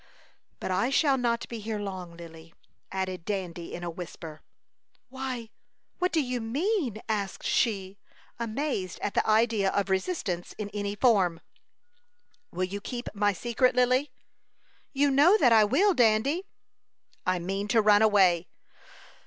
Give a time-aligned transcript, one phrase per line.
[0.59, 2.55] "But I shall not be here long, Lily,"
[2.91, 4.41] added Dandy, in a whisper.
[5.09, 5.51] "Why,
[5.99, 7.99] what do you mean?" asked she,
[8.39, 11.39] amazed at the idea of resistance in any form.
[12.51, 14.11] "Will you keep my secret, Lily?"
[14.91, 16.47] "You know that I will, Dandy."
[17.27, 18.47] "I mean to run away."